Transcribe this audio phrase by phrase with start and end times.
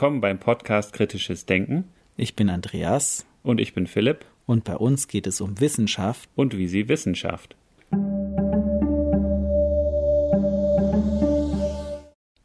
[0.00, 1.84] Willkommen beim Podcast Kritisches Denken.
[2.16, 3.26] Ich bin Andreas.
[3.42, 4.24] Und ich bin Philipp.
[4.46, 6.30] Und bei uns geht es um Wissenschaft.
[6.34, 7.54] Und wie sie Wissenschaft.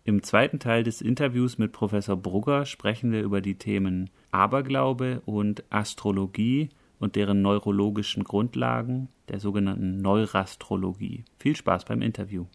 [0.03, 5.63] Im zweiten Teil des Interviews mit Professor Brugger sprechen wir über die Themen Aberglaube und
[5.69, 6.67] Astrologie
[6.99, 11.23] und deren neurologischen Grundlagen, der sogenannten Neurastrologie.
[11.39, 12.47] Viel Spaß beim Interview.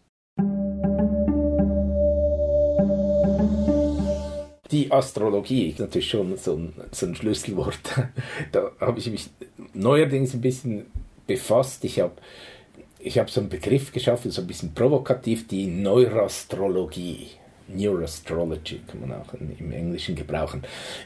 [4.71, 7.79] Die Astrologie ist natürlich schon so ein, so ein Schlüsselwort.
[8.51, 9.29] Da habe ich mich
[9.73, 10.85] neuerdings ein bisschen
[11.27, 11.83] befasst.
[11.83, 12.13] Ich habe
[12.99, 17.27] ich hab so einen Begriff geschaffen, so ein bisschen provokativ, die Neurastrologie.
[17.73, 20.63] Neuroastrology kann man auch im Englischen gebrauchen.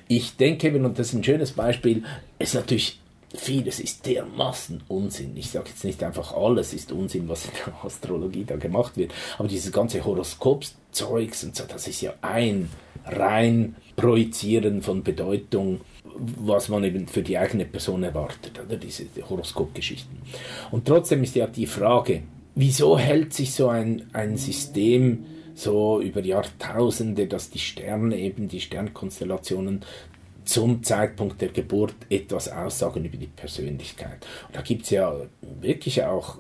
[0.08, 2.04] Ich denke eben, und das ist ein schönes Beispiel,
[2.40, 3.00] ist natürlich
[3.36, 5.36] vieles ist dermaßen Unsinn.
[5.36, 9.14] Ich sage jetzt nicht einfach alles ist Unsinn, was in der Astrologie da gemacht wird,
[9.38, 12.70] aber dieses ganze Horoskopzeugs und so, das ist ja ein
[13.06, 15.82] rein Projizieren von Bedeutung,
[16.14, 20.18] was man eben für die eigene Person erwartet, oder diese Horoskopgeschichten.
[20.72, 22.24] Und trotzdem ist ja die Frage,
[22.56, 28.60] wieso hält sich so ein, ein System so über Jahrtausende, dass die Sterne eben, die
[28.60, 29.82] Sternkonstellationen
[30.44, 34.26] zum Zeitpunkt der Geburt etwas aussagen über die Persönlichkeit.
[34.48, 35.16] Und da gibt es ja
[35.62, 36.38] wirklich auch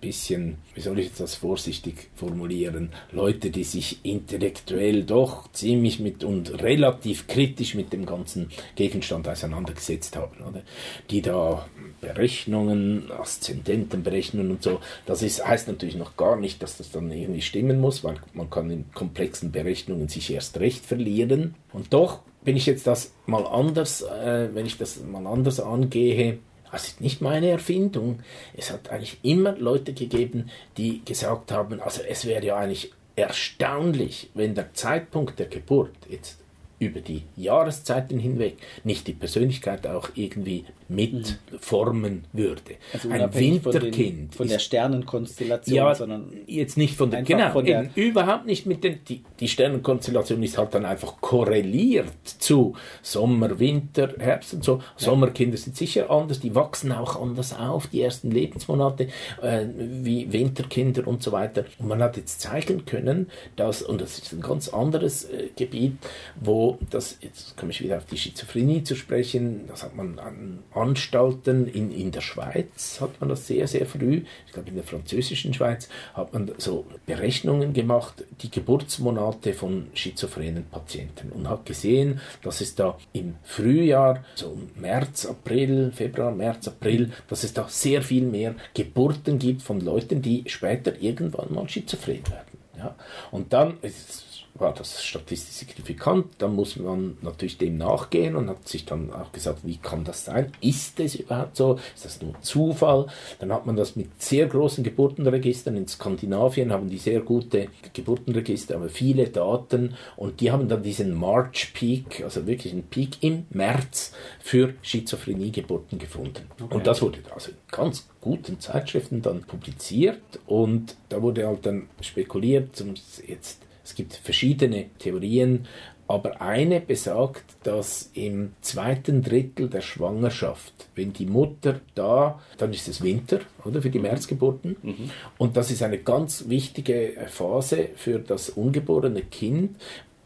[0.00, 6.62] bisschen, wie soll ich das vorsichtig formulieren, Leute, die sich intellektuell doch ziemlich mit und
[6.62, 10.62] relativ kritisch mit dem ganzen Gegenstand auseinandergesetzt haben, oder?
[11.10, 11.66] Die da
[12.00, 17.42] Berechnungen, Aszendentenberechnungen und so, das ist, heißt natürlich noch gar nicht, dass das dann irgendwie
[17.42, 21.54] stimmen muss, weil man kann in komplexen Berechnungen sich erst recht verlieren.
[21.72, 26.38] Und doch bin ich jetzt das mal anders, äh, wenn ich das mal anders angehe,
[26.76, 28.20] das ist nicht meine Erfindung.
[28.54, 34.28] Es hat eigentlich immer Leute gegeben, die gesagt haben, also es wäre ja eigentlich erstaunlich,
[34.34, 36.38] wenn der Zeitpunkt der Geburt jetzt
[36.78, 42.76] über die Jahreszeiten hinweg nicht die Persönlichkeit auch irgendwie mitformen würde.
[42.92, 43.62] Also ein Winterkind.
[43.62, 48.46] Von, den, von der Sternenkonstellation, ja, sondern jetzt nicht von der, genau, von der, überhaupt
[48.46, 54.54] nicht mit den, die, die Sternenkonstellation ist halt dann einfach korreliert zu Sommer, Winter, Herbst
[54.54, 54.76] und so.
[54.76, 54.84] Ja.
[54.96, 59.08] Sommerkinder sind sicher anders, die wachsen auch anders auf, die ersten Lebensmonate,
[59.42, 61.64] äh, wie Winterkinder und so weiter.
[61.78, 65.96] Und man hat jetzt zeigen können, dass, und das ist ein ganz anderes äh, Gebiet,
[66.40, 70.58] wo das, jetzt komme ich wieder auf die Schizophrenie zu sprechen, das hat man an
[70.72, 74.84] Anstalten in, in der Schweiz, hat man das sehr, sehr früh, ich glaube in der
[74.84, 82.20] französischen Schweiz, hat man so Berechnungen gemacht, die Geburtsmonate von schizophrenen Patienten und hat gesehen,
[82.42, 88.02] dass es da im Frühjahr, so März, April, Februar, März, April, dass es da sehr
[88.02, 92.58] viel mehr Geburten gibt von Leuten, die später irgendwann mal schizophren werden.
[92.78, 92.94] Ja.
[93.30, 94.25] Und dann, ist
[94.58, 96.26] war das statistisch signifikant.
[96.38, 100.24] Dann muss man natürlich dem nachgehen und hat sich dann auch gesagt, wie kann das
[100.24, 100.52] sein?
[100.60, 101.78] Ist es überhaupt so?
[101.94, 103.06] Ist das nur Zufall?
[103.38, 105.76] Dann hat man das mit sehr großen Geburtenregistern.
[105.76, 111.14] In Skandinavien haben die sehr gute Geburtenregister, aber viele Daten und die haben dann diesen
[111.14, 116.46] March Peak, also wirklich einen Peak im März für Schizophrenie-Geburten gefunden.
[116.60, 116.74] Okay.
[116.74, 121.88] Und das wurde also in ganz guten Zeitschriften dann publiziert und da wurde halt dann
[122.00, 122.82] spekuliert,
[123.26, 125.68] jetzt es gibt verschiedene Theorien,
[126.08, 132.88] aber eine besagt, dass im zweiten Drittel der Schwangerschaft, wenn die Mutter da, dann ist
[132.88, 134.00] es Winter, oder, für die.
[134.00, 134.76] Märzgeburten.
[134.82, 135.10] Mhm.
[135.38, 139.76] Und das ist eine ganz wichtige Phase für das ungeborene Kind,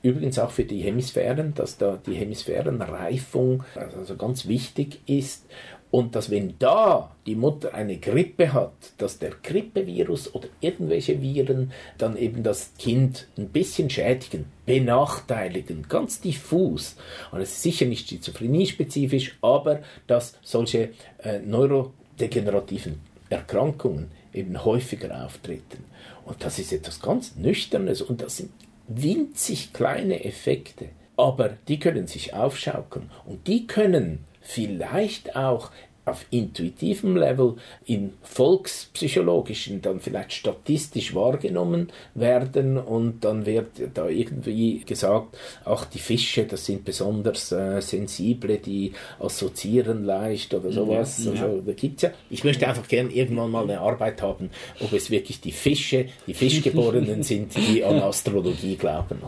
[0.03, 5.45] Übrigens auch für die Hemisphären, dass da die Hemisphärenreifung also ganz wichtig ist.
[5.91, 11.73] Und dass wenn da die Mutter eine Grippe hat, dass der Grippevirus oder irgendwelche Viren
[11.99, 16.97] dann eben das Kind ein bisschen schädigen, benachteiligen, ganz diffus.
[17.33, 25.85] Und es ist sicher nicht schizophrenie-spezifisch, aber dass solche äh, neurodegenerativen Erkrankungen eben häufiger auftreten.
[26.25, 28.51] Und das ist etwas ganz Nüchternes und das sind
[28.87, 30.87] winzig kleine Effekte.
[31.17, 35.71] Aber die können sich aufschaukeln und die können vielleicht auch
[36.11, 37.55] auf intuitivem Level
[37.87, 45.99] in volkspsychologischen dann vielleicht statistisch wahrgenommen werden und dann wird da irgendwie gesagt, auch die
[45.99, 51.25] Fische, das sind besonders äh, sensible, die assoziieren leicht oder sowas.
[51.25, 51.43] Ja, ja.
[51.45, 52.11] Also, da gibt's ja.
[52.29, 56.35] Ich möchte einfach gerne irgendwann mal eine Arbeit haben, ob es wirklich die Fische, die
[56.35, 59.19] Fischgeborenen sind, die an Astrologie glauben.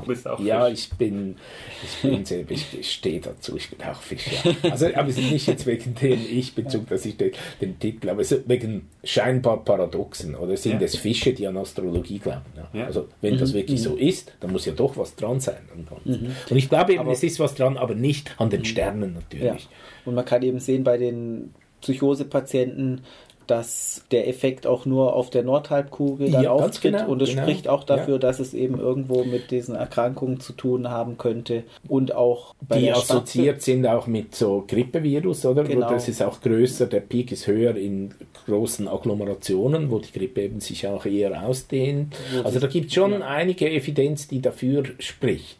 [0.44, 0.74] ja, Fisch.
[0.74, 1.36] ich bin,
[1.82, 4.26] ich bin, ich stehe dazu, ich bin auch Fisch.
[4.44, 4.70] Ja.
[4.70, 8.20] Also, aber nicht jetzt wegen dem ich bin Entschuldigung, dass ich den, den Titel, aber
[8.22, 10.86] es ist wegen scheinbar Paradoxen, oder sind ja.
[10.86, 12.46] es Fische, die an Astrologie glauben.
[12.56, 12.68] Ja.
[12.72, 12.86] Ja.
[12.86, 13.38] Also wenn mhm.
[13.38, 13.84] das wirklich mhm.
[13.84, 15.58] so ist, dann muss ja doch was dran sein.
[16.04, 16.32] Mhm.
[16.50, 18.66] Und ich glaube eben, aber, es ist was dran, aber nicht an den mhm.
[18.66, 19.68] Sternen natürlich.
[20.04, 23.02] Und man kann eben sehen bei den Psychosepatienten,
[23.46, 27.42] dass der Effekt auch nur auf der Nordhalbkugel dann ja, auftritt genau, und es genau.
[27.42, 28.18] spricht auch dafür, ja.
[28.18, 32.92] dass es eben irgendwo mit diesen Erkrankungen zu tun haben könnte und auch bei die
[32.92, 35.64] assoziiert sind auch mit so Grippevirus, oder?
[35.64, 35.90] Genau.
[35.90, 38.14] Das ist auch größer, der Peak ist höher in
[38.46, 42.16] großen Agglomerationen, wo die Grippe eben sich auch eher ausdehnt.
[42.44, 43.20] Also da gibt es schon ja.
[43.20, 45.58] einige Evidenz, die dafür spricht.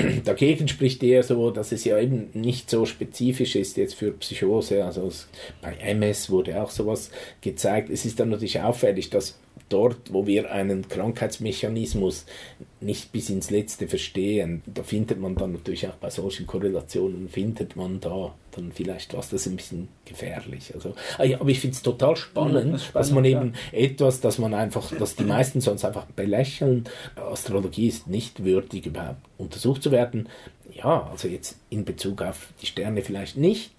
[0.24, 4.84] Dagegen spricht eher so, dass es ja eben nicht so spezifisch ist jetzt für Psychose.
[4.84, 5.28] Also es,
[5.62, 7.10] bei MS wurde auch sowas
[7.40, 7.90] gezeigt.
[7.90, 9.38] Es ist dann natürlich auffällig, dass
[9.70, 12.26] dort, wo wir einen Krankheitsmechanismus
[12.80, 17.76] nicht bis ins Letzte verstehen, da findet man dann natürlich auch bei solchen Korrelationen, findet
[17.76, 20.74] man da dann vielleicht was, das ist ein bisschen gefährlich.
[20.74, 23.78] Also, ah aber ich finde es total spannend, das spannend, dass man eben ja.
[23.78, 26.84] etwas, dass man einfach, dass die meisten sonst einfach belächeln,
[27.16, 30.28] Astrologie ist nicht würdig, überhaupt untersucht zu werden.
[30.72, 33.70] Ja, also jetzt in Bezug auf die Sterne vielleicht nicht,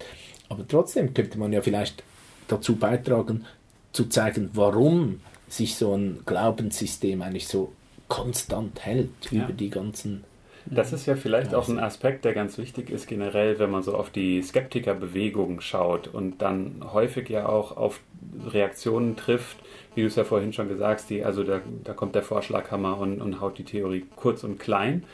[0.48, 2.02] aber trotzdem könnte man ja vielleicht
[2.48, 3.44] dazu beitragen,
[3.92, 5.20] zu zeigen, warum
[5.52, 7.72] sich so ein Glaubenssystem eigentlich so
[8.08, 9.44] konstant hält ja.
[9.44, 10.24] über die ganzen.
[10.64, 13.96] Das ist ja vielleicht auch ein Aspekt, der ganz wichtig ist generell, wenn man so
[13.96, 18.00] auf die Skeptikerbewegung schaut und dann häufig ja auch auf
[18.46, 19.56] Reaktionen trifft,
[19.94, 22.96] wie du es ja vorhin schon gesagt hast, die, also da, da kommt der Vorschlaghammer
[22.98, 25.04] und, und haut die Theorie kurz und klein.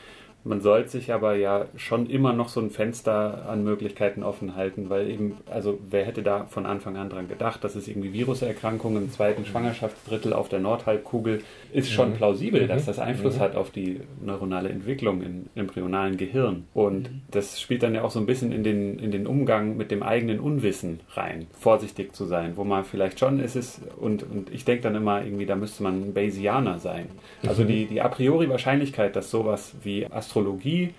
[0.49, 4.89] Man sollte sich aber ja schon immer noch so ein Fenster an Möglichkeiten offen halten,
[4.89, 9.03] weil eben, also wer hätte da von Anfang an dran gedacht, dass es irgendwie Viruserkrankungen
[9.03, 12.13] im zweiten Schwangerschaftsdrittel auf der Nordhalbkugel ist schon mhm.
[12.15, 12.85] plausibel, dass mhm.
[12.87, 13.41] das Einfluss mhm.
[13.41, 16.63] hat auf die neuronale Entwicklung im embryonalen Gehirn.
[16.73, 19.91] Und das spielt dann ja auch so ein bisschen in den, in den Umgang mit
[19.91, 24.51] dem eigenen Unwissen rein, vorsichtig zu sein, wo man vielleicht schon ist es, und, und
[24.51, 27.05] ich denke dann immer irgendwie, da müsste man ein Bayesianer sein.
[27.45, 30.07] Also die, die a priori Wahrscheinlichkeit, dass sowas wie
[30.39, 30.93] Astrologie,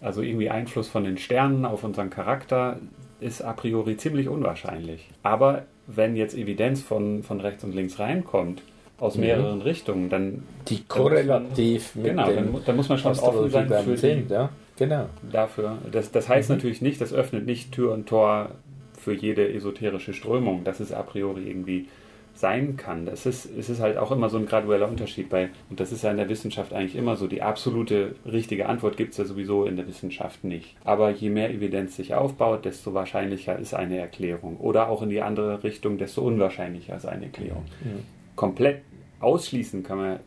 [0.00, 2.78] also irgendwie Einfluss von den Sternen auf unseren Charakter,
[3.20, 5.08] ist a priori ziemlich unwahrscheinlich.
[5.22, 8.62] Aber wenn jetzt Evidenz von, von rechts und links reinkommt,
[8.98, 9.22] aus mhm.
[9.22, 9.62] mehreren mhm.
[9.62, 10.42] Richtungen, dann.
[10.68, 14.50] Die korrelativ man, Genau, dann, dann, muss man schon offen sein für sind, ja?
[14.76, 15.06] genau.
[15.30, 15.78] dafür.
[15.90, 16.56] Das, das heißt mhm.
[16.56, 18.50] natürlich nicht, das öffnet nicht Tür und Tor
[18.98, 21.88] für jede esoterische Strömung, dass es a priori irgendwie
[22.34, 23.06] sein kann.
[23.06, 26.02] Das ist, es ist halt auch immer so ein gradueller Unterschied bei, und das ist
[26.02, 29.64] ja in der Wissenschaft eigentlich immer so, die absolute richtige Antwort gibt es ja sowieso
[29.64, 30.76] in der Wissenschaft nicht.
[30.84, 34.56] Aber je mehr Evidenz sich aufbaut, desto wahrscheinlicher ist eine Erklärung.
[34.58, 37.64] Oder auch in die andere Richtung, desto unwahrscheinlicher ist eine Erklärung.
[37.82, 38.04] Mhm.
[38.34, 38.82] Komplett
[39.20, 40.20] ausschließen kann man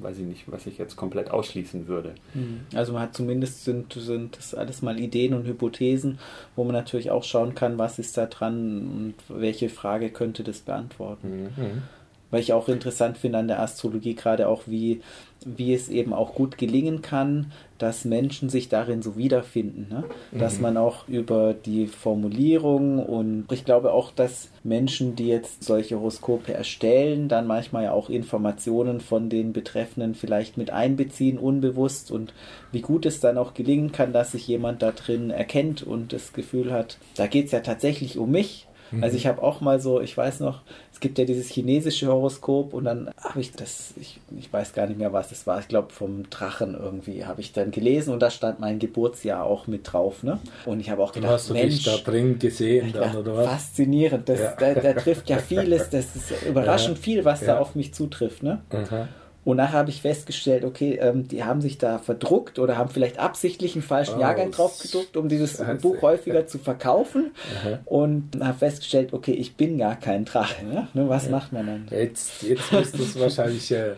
[0.00, 2.14] weiß ich nicht, was ich jetzt komplett ausschließen würde.
[2.34, 2.60] Mhm.
[2.74, 6.18] Also man hat zumindest sind, sind das alles mal Ideen und Hypothesen,
[6.56, 10.60] wo man natürlich auch schauen kann, was ist da dran und welche Frage könnte das
[10.60, 11.52] beantworten.
[11.56, 11.82] Mhm.
[12.30, 15.00] Weil ich auch interessant finde an der Astrologie gerade auch, wie,
[15.44, 19.86] wie es eben auch gut gelingen kann, dass Menschen sich darin so wiederfinden.
[19.88, 20.04] Ne?
[20.32, 20.38] Mhm.
[20.38, 25.96] Dass man auch über die Formulierung und ich glaube auch, dass Menschen, die jetzt solche
[25.96, 32.34] Horoskope erstellen, dann manchmal ja auch Informationen von den Betreffenden vielleicht mit einbeziehen, unbewusst und
[32.72, 36.32] wie gut es dann auch gelingen kann, dass sich jemand da drin erkennt und das
[36.32, 39.04] Gefühl hat, da geht es ja tatsächlich um mich Mhm.
[39.04, 40.62] Also ich habe auch mal so, ich weiß noch,
[40.98, 44.88] es gibt ja dieses chinesische Horoskop und dann habe ich das, ich, ich weiß gar
[44.88, 48.18] nicht mehr, was das war, ich glaube vom Drachen irgendwie, habe ich dann gelesen und
[48.18, 50.24] da stand mein Geburtsjahr auch mit drauf.
[50.24, 50.40] Ne?
[50.66, 53.46] Und ich habe auch gedacht, hast du Mensch, dich da drin gesehen dann, oder was?
[53.46, 54.56] Faszinierend, das, ja.
[54.58, 57.02] da, da, trifft ja vieles, das ist überraschend ja.
[57.04, 57.46] viel, was ja.
[57.54, 58.42] da auf mich zutrifft.
[58.42, 58.60] Ne?
[58.72, 59.08] Mhm.
[59.44, 63.18] Und nachher habe ich festgestellt, okay, ähm, die haben sich da verdruckt oder haben vielleicht
[63.18, 67.32] absichtlich einen falschen oh, Jahrgang drauf gedruckt, um dieses Buch häufiger zu verkaufen.
[67.60, 67.78] Aha.
[67.86, 70.64] Und habe festgestellt, okay, ich bin gar kein Drache.
[70.66, 70.88] Ne?
[70.92, 71.30] Was ja.
[71.30, 71.88] macht man dann?
[71.90, 73.94] Jetzt, jetzt musst du es wahrscheinlich äh,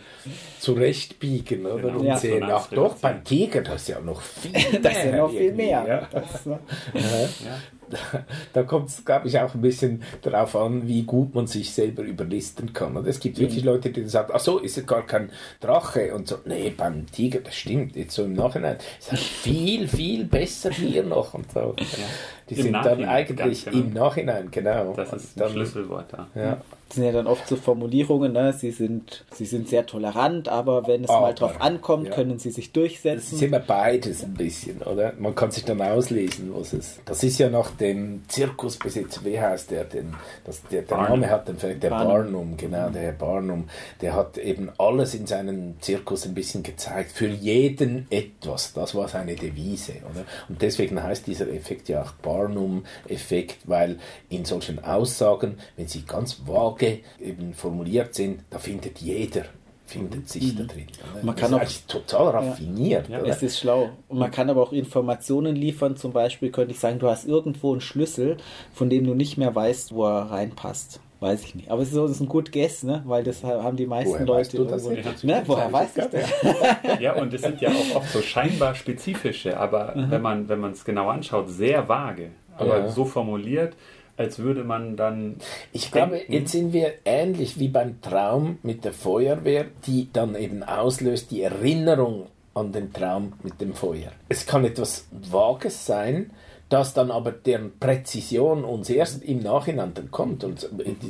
[0.61, 1.83] zurechtbiegen, oder?
[1.83, 1.99] Genau.
[1.99, 2.17] Und ja.
[2.17, 4.81] sehen, ach doch, beim Tiger, das ist ja noch viel mehr.
[4.83, 5.85] das ist ja noch viel mehr.
[5.89, 6.09] Ja.
[6.13, 6.59] Das, ne?
[6.95, 7.80] ja
[8.53, 12.03] da kommt es, glaube ich, auch ein bisschen darauf an, wie gut man sich selber
[12.03, 12.97] überlisten kann.
[12.97, 13.43] Und es gibt mhm.
[13.43, 15.31] wirklich Leute, die sagen, ach so, ist es gar kein
[15.61, 16.39] Drache und so.
[16.45, 18.77] Nee, beim Tiger, das stimmt, jetzt so im Nachhinein.
[18.99, 21.75] Es ist viel, viel besser hier noch und so.
[22.51, 23.79] Die Im sind dann eigentlich genau.
[23.79, 24.93] im Nachhinein, genau.
[24.95, 26.27] Das ist ein Schlüsselwort da.
[26.35, 26.61] Ja.
[26.91, 28.53] Das sind ja dann oft so Formulierungen, ne?
[28.53, 32.15] sie, sind, sie sind sehr tolerant, aber wenn es aber, mal drauf ankommt, ja.
[32.15, 33.31] können sie sich durchsetzen.
[33.31, 35.13] Das ist immer beides ein bisschen, oder?
[35.17, 36.99] Man kann sich dann auslesen, was es.
[37.05, 40.15] Das ist ja nach dem Zirkusbesitzer, wie heißt der denn?
[40.45, 42.09] Das, der, der Name hat den der Barnum.
[42.13, 43.69] Barnum, genau, der Herr Barnum,
[44.01, 47.13] der hat eben alles in seinem Zirkus ein bisschen gezeigt.
[47.13, 48.73] Für jeden etwas.
[48.73, 49.93] Das war seine Devise.
[50.11, 50.25] Oder?
[50.49, 56.47] Und deswegen heißt dieser Effekt ja auch Barnum-Effekt, weil in solchen Aussagen, wenn sie ganz
[56.47, 59.45] vage eben formuliert sind, da findet jeder
[59.91, 60.59] findet sich mhm.
[60.59, 60.87] da drin.
[61.23, 63.09] Man das kann auch total raffiniert.
[63.09, 63.91] Ja, es ist schlau.
[64.07, 65.97] Und man kann aber auch Informationen liefern.
[65.97, 68.37] Zum Beispiel könnte ich sagen, du hast irgendwo einen Schlüssel,
[68.73, 71.01] von dem du nicht mehr weißt, wo er reinpasst.
[71.21, 71.71] Weiß ich nicht.
[71.71, 73.03] Aber es ist, so, das ist ein gut Guess, ne?
[73.05, 74.57] weil das haben die meisten woher Leute.
[74.57, 75.23] du das nicht?
[75.23, 75.43] Ne?
[75.45, 76.31] Woher weiß ich das?
[77.01, 80.11] ja, und es sind ja auch oft so scheinbar spezifische, aber mhm.
[80.11, 82.89] wenn man wenn es genau anschaut, sehr vage, aber ja.
[82.89, 83.75] so formuliert,
[84.17, 85.37] als würde man dann.
[85.73, 90.35] Ich denken, glaube, jetzt sind wir ähnlich wie beim Traum mit der Feuerwehr, die dann
[90.35, 94.13] eben auslöst die Erinnerung an den Traum mit dem Feuer.
[94.29, 96.31] Es kann etwas Vages sein,
[96.71, 100.45] dass dann aber deren Präzision uns erst im Nachhinein dann kommt.
[100.45, 100.69] Und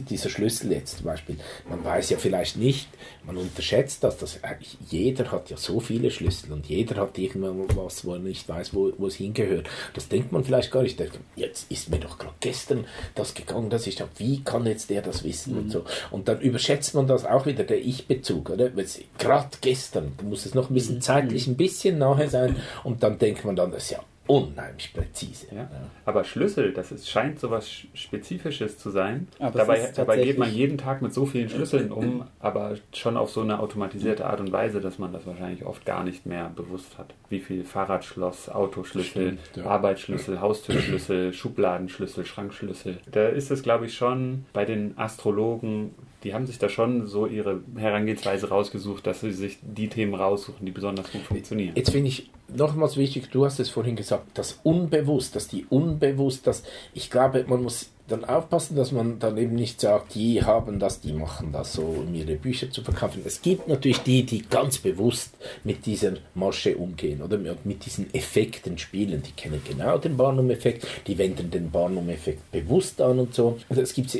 [0.09, 1.37] dieser Schlüssel jetzt zum Beispiel,
[1.69, 2.89] man weiß ja vielleicht nicht,
[3.25, 4.41] man unterschätzt das, dass
[4.89, 8.91] jeder hat ja so viele Schlüssel und jeder hat irgendwas, wo er nicht weiß, wo,
[8.97, 9.69] wo es hingehört.
[9.93, 11.01] Das denkt man vielleicht gar nicht.
[11.37, 15.03] Jetzt ist mir doch gerade gestern das gegangen, dass ich dachte, wie kann jetzt der
[15.03, 15.59] das wissen mhm.
[15.59, 15.85] und so.
[16.11, 18.71] Und dann überschätzt man das auch wieder, der Ich-Bezug, oder?
[19.19, 21.03] Gerade gestern, da muss es noch ein bisschen mhm.
[21.03, 25.47] zeitlich ein bisschen nahe sein und dann denkt man dann, das ist ja unheimlich präzise.
[25.55, 25.69] Ja.
[26.05, 29.29] Aber Schlüssel, das ist, scheint so was Spezifisches zu sein.
[29.39, 33.31] Aber dabei, dabei geht man jeden Tag mit so vielen Schlüsseln um, aber schon auf
[33.31, 36.97] so eine automatisierte Art und Weise, dass man das wahrscheinlich oft gar nicht mehr bewusst
[36.97, 37.15] hat.
[37.29, 39.65] Wie viel Fahrradschloss, Autoschlüssel, Stimmt, ja.
[39.65, 42.99] Arbeitsschlüssel, Haustürschlüssel, Schubladenschlüssel, Schrankschlüssel.
[43.11, 47.27] Da ist es, glaube ich, schon bei den Astrologen die haben sich da schon so
[47.27, 51.73] ihre Herangehensweise rausgesucht, dass sie sich die Themen raussuchen, die besonders gut funktionieren.
[51.75, 56.47] Jetzt finde ich nochmals wichtig, du hast es vorhin gesagt, das Unbewusst, dass die Unbewusst,
[56.47, 56.63] dass
[56.95, 61.01] ich glaube, man muss dann aufpassen, dass man dann eben nicht sagt, die haben das,
[61.01, 63.23] die machen das so, um ihre Bücher zu verkaufen.
[63.25, 65.31] Es gibt natürlich die, die ganz bewusst
[65.65, 69.23] mit dieser Masche umgehen oder mit diesen Effekten spielen.
[69.23, 73.59] Die kennen genau den Barnum-Effekt, die wenden den Barnum-Effekt bewusst an und so.
[73.69, 74.15] Also es gibt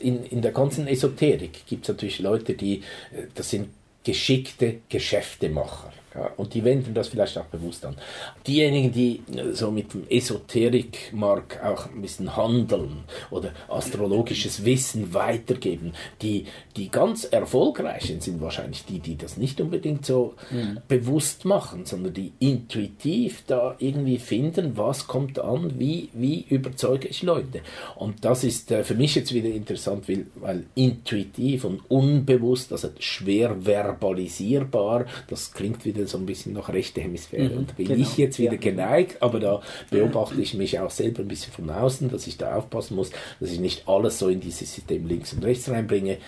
[0.00, 2.78] in, in der ganzen Esoterik gibt es natürlich Leute, die,
[3.12, 3.68] äh, das sind
[4.04, 5.92] geschickte Geschäftemacher.
[6.14, 7.96] Ja, und die wenden das vielleicht auch bewusst an.
[8.46, 15.92] Diejenigen, die äh, so mit dem Esoterikmark auch ein bisschen handeln oder astrologisches Wissen weitergeben,
[16.22, 20.78] die, die ganz erfolgreichen sind wahrscheinlich die, die das nicht unbedingt so mhm.
[20.86, 27.24] bewusst machen, sondern die intuitiv da irgendwie finden, was kommt an, wie, wie überzeuge ich
[27.24, 27.62] Leute.
[27.96, 32.90] Und das ist äh, für mich jetzt wieder interessant, weil, weil intuitiv und unbewusst, also
[33.00, 37.50] schwer verbalisierbar, das klingt wieder so ein bisschen nach rechte Hemisphäre.
[37.50, 38.00] Mhm, und da bin genau.
[38.00, 38.58] ich jetzt wieder ja.
[38.58, 42.56] geneigt, aber da beobachte ich mich auch selber ein bisschen von außen, dass ich da
[42.56, 46.18] aufpassen muss, dass ich nicht alles so in dieses System links und rechts reinbringe.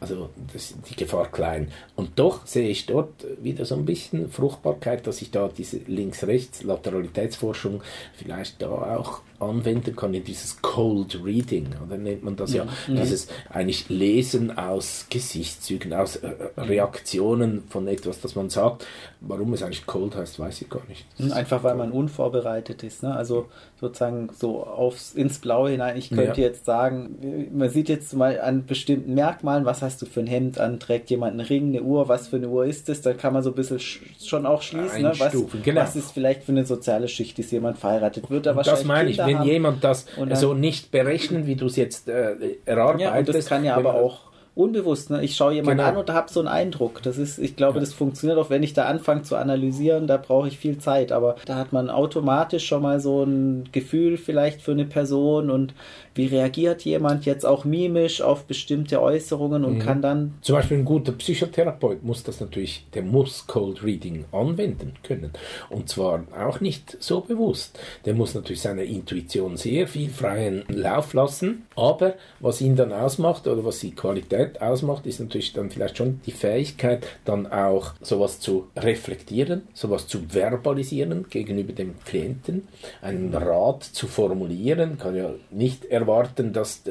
[0.00, 1.72] Also das ist die Gefahr klein.
[1.94, 7.82] Und doch sehe ich dort wieder so ein bisschen Fruchtbarkeit, dass ich da diese Links-Rechts-Lateralitätsforschung
[8.14, 12.70] vielleicht da auch anwenden kann in dieses Cold Reading, oder nennt man das ja, ja.
[12.88, 12.96] Mhm.
[12.96, 18.86] dieses eigentlich Lesen aus Gesichtszügen, aus äh, Reaktionen von etwas, das man sagt.
[19.20, 21.04] Warum es eigentlich Cold heißt, weiß ich gar nicht.
[21.18, 23.14] Das Einfach weil man unvorbereitet ist, ne?
[23.14, 23.48] also
[23.80, 25.96] sozusagen so aufs, ins Blaue hinein.
[25.96, 26.48] Ich könnte ja.
[26.48, 30.58] jetzt sagen, man sieht jetzt mal an bestimmten Merkmalen, was hast du für ein Hemd
[30.58, 33.32] an, trägt jemand einen Ring, eine Uhr, was für eine Uhr ist das, dann kann
[33.32, 35.12] man so ein bisschen schon auch schließen, ne?
[35.18, 35.80] was, genau.
[35.80, 39.10] was ist vielleicht für eine soziale Schicht, ist jemand verheiratet, wird er wahrscheinlich Das meine
[39.10, 39.48] ich, wenn haben.
[39.48, 43.00] jemand das so nicht berechnen, wie du es jetzt äh, erarbeitest.
[43.02, 45.10] Ja, und das kann ja aber auch unbewusst.
[45.10, 45.22] Ne?
[45.22, 45.90] Ich schaue jemanden genau.
[45.90, 47.02] an und habe so einen Eindruck.
[47.02, 47.80] Das ist, ich glaube, ja.
[47.80, 51.12] das funktioniert auch, wenn ich da anfange zu analysieren, da brauche ich viel Zeit.
[51.12, 55.74] Aber da hat man automatisch schon mal so ein Gefühl vielleicht für eine Person und
[56.16, 59.78] wie reagiert jemand jetzt auch mimisch auf bestimmte Äußerungen und mhm.
[59.80, 60.34] kann dann.
[60.40, 65.32] Zum Beispiel ein guter Psychotherapeut muss das natürlich, der muss Cold Reading anwenden können.
[65.70, 67.78] Und zwar auch nicht so bewusst.
[68.04, 71.66] Der muss natürlich seiner Intuition sehr viel freien Lauf lassen.
[71.76, 76.20] Aber was ihn dann ausmacht oder was die Qualität ausmacht, ist natürlich dann vielleicht schon
[76.26, 82.68] die Fähigkeit, dann auch sowas zu reflektieren, sowas zu verbalisieren gegenüber dem Klienten,
[83.02, 86.82] einen Rat zu formulieren, kann ja nicht erwarten, erwarten, dass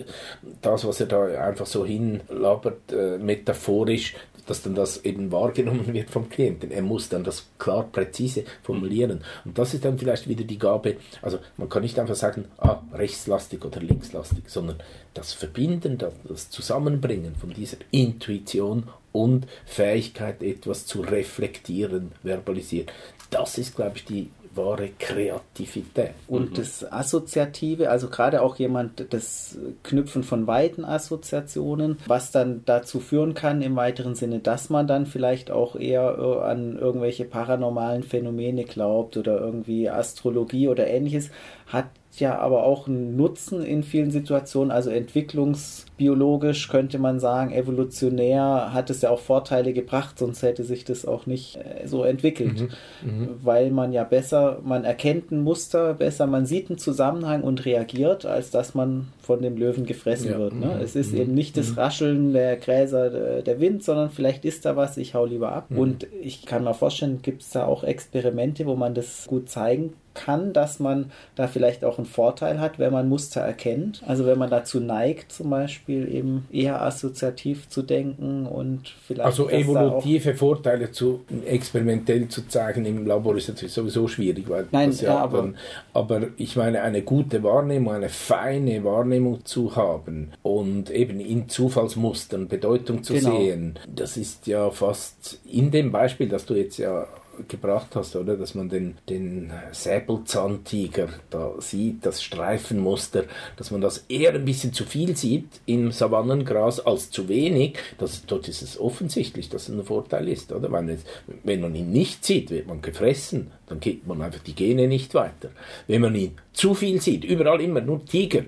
[0.62, 6.10] das, was er da einfach so hinlabert, äh, metaphorisch, dass dann das eben wahrgenommen wird
[6.10, 6.72] vom Klienten.
[6.72, 9.22] Er muss dann das klar, präzise formulieren.
[9.44, 12.82] Und das ist dann vielleicht wieder die Gabe, also man kann nicht einfach sagen, ah,
[12.94, 14.78] rechtslastig oder linkslastig, sondern
[15.14, 22.88] das Verbinden, das Zusammenbringen von dieser Intuition und Fähigkeit, etwas zu reflektieren, verbalisieren,
[23.32, 26.12] das ist, glaube ich, die wahre Kreativität.
[26.28, 26.54] Und mhm.
[26.56, 33.34] das Assoziative, also gerade auch jemand, das Knüpfen von weiten Assoziationen, was dann dazu führen
[33.34, 38.66] kann im weiteren Sinne, dass man dann vielleicht auch eher äh, an irgendwelche paranormalen Phänomene
[38.66, 41.30] glaubt oder irgendwie Astrologie oder ähnliches,
[41.68, 41.86] hat
[42.20, 48.90] ja aber auch einen Nutzen in vielen Situationen, also entwicklungsbiologisch könnte man sagen, evolutionär hat
[48.90, 52.62] es ja auch Vorteile gebracht, sonst hätte sich das auch nicht äh, so entwickelt,
[53.04, 53.30] mhm, mhm.
[53.42, 58.26] weil man ja besser, man erkennt ein Muster besser, man sieht einen Zusammenhang und reagiert,
[58.26, 60.54] als dass man von dem Löwen gefressen ja, wird.
[60.54, 60.68] Ne?
[60.68, 61.80] Mhm, es ist mhm, eben nicht das mhm.
[61.80, 65.72] Rascheln der Gräser, der Wind, sondern vielleicht ist da was, ich hau lieber ab.
[65.72, 65.80] Mhm.
[65.80, 69.94] Und ich kann mir vorstellen, gibt es da auch Experimente, wo man das gut zeigen
[70.16, 74.02] kann, dass man da vielleicht auch einen Vorteil hat, wenn man Muster erkennt.
[74.08, 79.26] Also wenn man dazu neigt, zum Beispiel eben eher assoziativ zu denken und vielleicht.
[79.26, 84.92] Also evolutive Vorteile zu experimentell zu zeigen im Labor ist natürlich sowieso schwierig, weil Nein,
[84.92, 85.58] ja, ja, aber, dann,
[85.94, 92.48] aber ich meine, eine gute Wahrnehmung, eine feine Wahrnehmung zu haben und eben in Zufallsmustern
[92.48, 93.38] Bedeutung zu genau.
[93.38, 97.08] sehen, das ist ja fast in dem Beispiel, das du jetzt ja
[97.48, 98.38] gebracht hast, oder?
[98.38, 103.26] Dass man den, den Säbelzahntiger da sieht, das Streifenmuster,
[103.58, 107.78] dass man das eher ein bisschen zu viel sieht im Savannengras als zu wenig.
[107.98, 110.70] Das, dort ist es offensichtlich, dass es ein Vorteil ist, oder?
[110.88, 111.02] Es,
[111.44, 113.52] wenn man ihn nicht sieht, wird man gefressen.
[113.68, 115.50] Dann geht man einfach die Gene nicht weiter.
[115.88, 118.44] Wenn man ihn zu viel sieht, überall immer nur Tiger,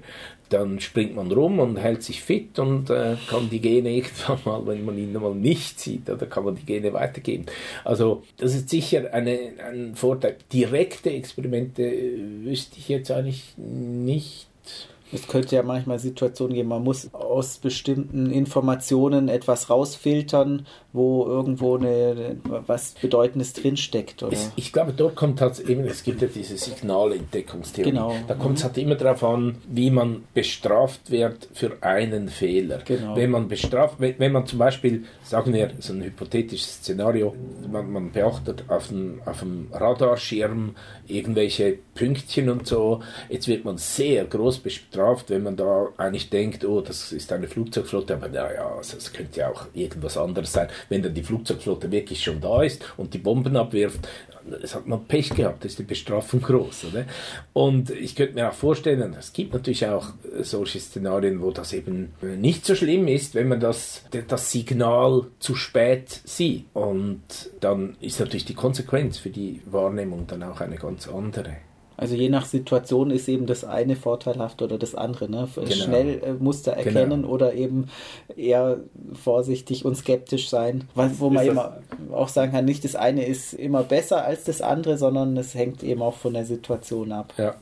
[0.50, 4.68] dann springt man rum und hält sich fit und äh, kann die Gene irgendwann mal,
[4.68, 7.46] wenn man ihn mal nicht sieht, oder kann man die Gene weitergeben.
[7.84, 10.38] Also das ist sicher eine, ein Vorteil.
[10.52, 14.48] Direkte Experimente äh, wüsste ich jetzt eigentlich nicht
[15.12, 21.78] es könnte ja manchmal Situationen geben, man muss aus bestimmten Informationen etwas rausfiltern, wo irgendwo
[21.78, 24.24] eine, was Bedeutendes drinsteckt.
[24.24, 24.34] Oder?
[24.34, 27.92] Es, ich glaube, dort kommt halt eben, es gibt ja diese Signalentdeckungstheorie.
[27.92, 28.14] Genau.
[28.28, 32.80] Da kommt es halt immer darauf an, wie man bestraft wird für einen Fehler.
[32.84, 33.16] Genau.
[33.16, 37.36] Wenn man bestraft, wenn, wenn man zum Beispiel, sagen wir, so ein hypothetisches Szenario,
[37.72, 40.76] man, man beachtet auf dem, auf dem Radarschirm
[41.08, 46.66] irgendwelche Pünktchen und so, jetzt wird man sehr groß bestraft wenn man da eigentlich denkt,
[46.66, 50.68] oh, das ist eine Flugzeugflotte, aber naja, also es könnte ja auch irgendwas anderes sein.
[50.90, 54.08] Wenn dann die Flugzeugflotte wirklich schon da ist und die Bomben abwirft,
[54.62, 56.86] es hat man Pech gehabt, ist die Bestrafung groß.
[56.86, 57.06] Oder?
[57.54, 60.10] Und ich könnte mir auch vorstellen, es gibt natürlich auch
[60.42, 65.56] solche Szenarien, wo das eben nicht so schlimm ist, wenn man das, das Signal zu
[65.56, 66.66] spät sieht.
[66.74, 67.22] Und
[67.60, 71.58] dann ist natürlich die Konsequenz für die Wahrnehmung dann auch eine ganz andere.
[71.98, 75.30] Also je nach Situation ist eben das eine vorteilhaft oder das andere.
[75.30, 75.48] Ne?
[75.56, 75.68] Genau.
[75.72, 76.86] Schnell äh, Muster genau.
[76.86, 77.34] erkennen genau.
[77.34, 77.88] oder eben
[78.36, 78.78] eher
[79.14, 80.88] vorsichtig und skeptisch sein.
[80.94, 81.60] Wo man eben
[82.12, 85.84] auch sagen kann, nicht das eine ist immer besser als das andere, sondern es hängt
[85.84, 87.34] eben auch von der Situation ab.
[87.38, 87.56] Ja,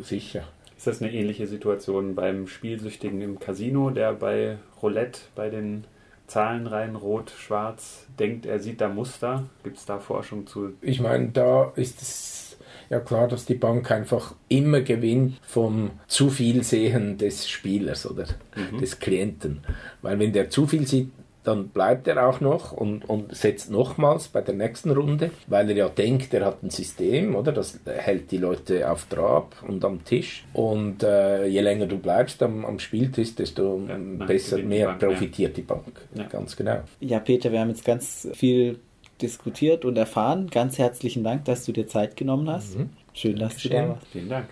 [0.00, 0.44] sicher.
[0.76, 5.84] Ist das eine ähnliche Situation beim Spielsüchtigen im Casino, der bei Roulette bei den
[6.28, 9.44] Zahlenreihen rot, schwarz denkt, er sieht da Muster?
[9.64, 10.72] Gibt es da Forschung zu?
[10.80, 12.51] Ich meine, da ist es
[12.92, 18.26] ja klar, dass die Bank einfach immer gewinnt vom zu viel Sehen des Spielers oder
[18.54, 18.78] mhm.
[18.78, 19.62] des Klienten.
[20.02, 21.10] Weil wenn der zu viel sieht,
[21.42, 25.76] dann bleibt er auch noch und, und setzt nochmals bei der nächsten Runde, weil er
[25.76, 27.50] ja denkt, er hat ein System, oder?
[27.50, 30.44] Das hält die Leute auf Trab und am Tisch.
[30.52, 35.52] Und äh, je länger du bleibst am, am Spieltisch, desto ja, besser, mehr Bank, profitiert
[35.52, 35.54] ja.
[35.56, 36.06] die Bank.
[36.14, 36.24] Ja.
[36.24, 36.82] Ganz genau.
[37.00, 38.78] Ja, Peter, wir haben jetzt ganz viel
[39.22, 40.48] diskutiert und erfahren.
[40.48, 42.78] Ganz herzlichen Dank, dass du dir Zeit genommen hast.
[42.78, 42.90] Mhm.
[43.12, 43.70] Schön, dass Dankeschön.
[43.70, 44.06] du da warst.
[44.12, 44.48] Vielen Dank.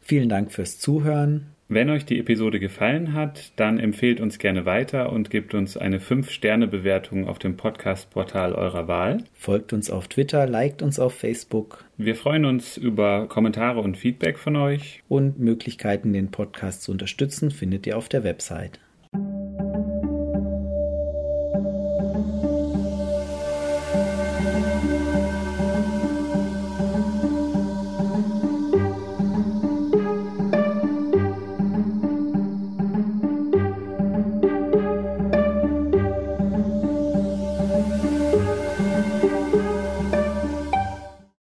[0.00, 1.48] Vielen Dank fürs Zuhören.
[1.70, 5.98] Wenn euch die Episode gefallen hat, dann empfehlt uns gerne weiter und gebt uns eine
[5.98, 9.18] 5-Sterne-Bewertung auf dem Podcast-Portal eurer Wahl.
[9.34, 11.84] Folgt uns auf Twitter, liked uns auf Facebook.
[11.98, 15.02] Wir freuen uns über Kommentare und Feedback von euch.
[15.10, 18.80] Und Möglichkeiten, den Podcast zu unterstützen, findet ihr auf der Website.